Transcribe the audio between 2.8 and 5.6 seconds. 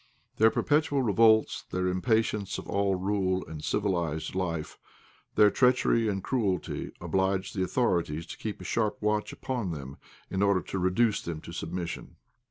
rule and civilized life, their